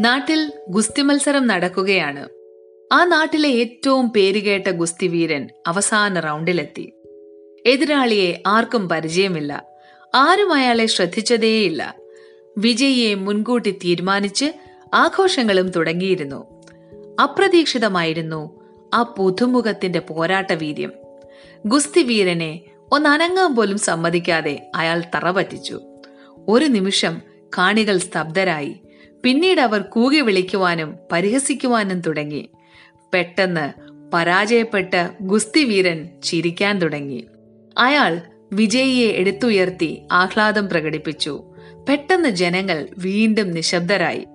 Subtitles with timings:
[0.00, 2.28] നാട്ടിൽ ഗുസ്തി മത്സരം നടക്കുകയാണ്.
[2.92, 6.92] ആ നാട്ടിലെ ഏറ്റവും പേരുകേട്ട ഗുസ്തിവീരൻ അവസാന റൗണ്ടിലെത്തി.
[7.66, 9.66] എതിരാളിയെ ആർക്കും പരിചയമില്ല.
[10.14, 11.94] ആരും അയാളെ ശ്രദ്ധിച്ചതേയില്ല.
[12.58, 14.44] വിജയിയെ മുൻകൂട്ടി തീരുമാനിച്ച്
[14.94, 16.62] ആഘോഷങ്ങളും തുടങ്ങിയിരുന്നു.
[17.22, 18.60] അപ്രതീക്ഷിതമായിരുന്നു
[18.94, 20.92] ആ പുതുമുഖത്തിന്റെ പോരാട്ട വീര്യം.
[21.66, 22.60] ഗുസ്തി വീരനെ
[22.92, 25.80] ഒന്നനങ്ങാൻ പോലും സമ്മതിക്കാതെ അയാൾ തറപറ്റിച്ചു.
[26.48, 27.22] ഒരു നിമിഷം
[27.58, 28.80] കാണികൾ സ്തബ്ധരായി.
[29.22, 32.48] പിന്നീട് അവർ കൂകി വിളിക്കുവാനും പരിഹസിക്കുവാനും തുടങ്ങി.
[33.14, 37.26] പെട്ടെന്ന് പരാജയപ്പെട്ട ഗുസ്തി വീരൻ ചിരിക്കാൻ തുടങ്ങി.
[37.78, 38.20] അയാൾ
[38.52, 41.42] വിജയിയെ എടുത്തുയർത്തി ആഹ്ലാദം പ്രകടിപ്പിച്ചു.
[41.88, 44.26] പെട്ടെന്ന് ജനങ്ങൾ വീണ്ടും നിശബ്ദരായി.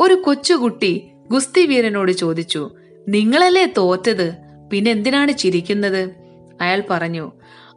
[0.00, 2.70] ഒരു കൊച്ചുകുട്ടി ഗുസ്തി വീരനോട് ചോദിച്ചു
[3.08, 4.34] നിങ്ങളല്ലേ തോറ്റത്?
[4.72, 6.10] പിന്നെന്തിനാണ് ചിരിക്കുന്നത്?
[6.60, 7.32] അയാൾ പറഞ്ഞു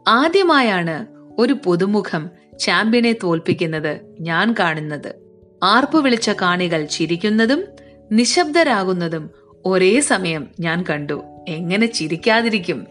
[0.08, 1.06] ആദ്യമായാണ്
[1.38, 2.30] ഒരു പുതുമുഖം
[2.60, 5.29] ചാമ്പ്യനെ തോൽപ്പിക്കുന്നത് ഞാൻ കാണുന്നത്.
[5.62, 7.64] ആർപ്പു വിളിച്ച കാണികൾ ചിരിക്കുന്നതും
[8.12, 9.30] നിശബ്ദരാകുന്നതും
[9.66, 11.22] ഒരേ സമയം ഞാൻ കണ്ടു.
[11.48, 12.86] എങ്ങനെ ചിരിക്കാതിരിക്കും?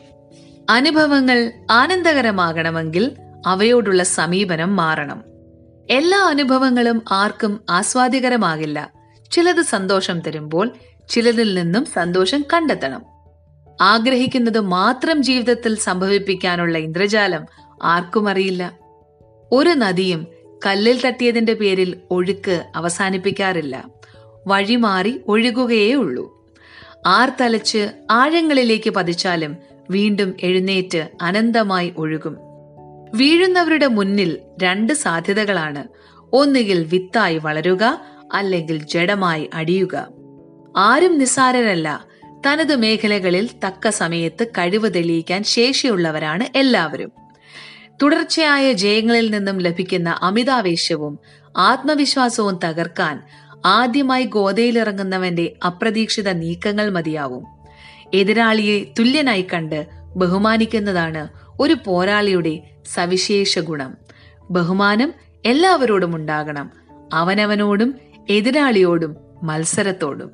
[0.69, 3.11] അനുഭവങ്ങൾ ആനന്ദകരമാകണമെങ്കിൽ
[3.45, 5.23] അവയോടുള്ള സമീപനം മാറണം.
[5.89, 8.91] എല്ലാ അനുഭവങ്ങളും ആർക്കും ആസ്വാദ്യകരമാകില്ല.
[9.31, 10.71] ചിലത് സന്തോഷം തരുമ്പോൾ
[11.09, 13.05] ചിലതിൽ നിന്നും സന്തോഷം കണ്ടെത്തണം.
[13.81, 17.45] ആഗ്രഹിക്കുന്നത് മാത്രം ജീവിതത്തിൽ സംഭവിപ്പിക്കാനുള്ള ഇന്ദ്രജാലം
[17.83, 18.79] ആർക്കും അറിയില്ല.
[19.51, 20.27] ഒരു നദിയും
[20.65, 23.87] കല്ലിൽ തട്ടിയതിന്റെ പേരിൽ ഒഴുക്ക് അവസാനിപ്പിക്കാറില്ല.
[24.47, 26.45] വഴിമാറി ഒഴുകുകയേ ഉള്ളൂ.
[27.05, 29.57] ആർ തലച്ച് ആഴങ്ങളിലേക്ക് പതിച്ചാലും
[29.89, 32.37] വീണ്ടും എഴുന്നേറ്റ് അനന്തമായി ഒഴുകും.
[33.13, 35.87] വീഴുന്നവരുടെ മുന്നിൽ രണ്ട് സാധ്യതകളാണ്.
[36.33, 38.01] ഒന്നുകിൽ വിത്തായി വളരുക
[38.33, 40.07] അല്ലെങ്കിൽ ജഡമായി അടിയുക.
[40.77, 42.05] ആരും നിസ്സാരരല്ല.
[42.47, 47.28] തനത് മേഖലകളിൽ തക്ക സമയത്ത് കഴിവ് തെളിയിക്കാൻ ശേഷിയുള്ളവരാണ് എല്ലാവരും.
[48.01, 51.19] തുടർച്ചയായ ജയങ്ങളിൽ നിന്നും ലഭിക്കുന്ന അമിതാവേശവും
[51.57, 53.21] ആത്മവിശ്വാസവും തകർക്കാൻ
[53.65, 57.45] ആദ്യമായി ഗോതയിലിറങ്ങുന്നവന്റെ അപ്രതീക്ഷിത നീക്കങ്ങൾ മതിയാവും.
[58.13, 61.27] എതിരാളിയെ തുല്യനായി കണ്ട് ബഹുമാനിക്കുന്നതാണ്
[61.59, 63.97] ഒരു പോരാളിയുടെ സവിശേഷ ഗുണം.
[64.51, 65.13] ബഹുമാനം
[65.45, 66.71] എല്ലാവരോടും ഉണ്ടാകണം
[67.13, 67.95] അവനവനോടും
[68.29, 70.31] എതിരാളിയോടും മത്സരത്തോടും.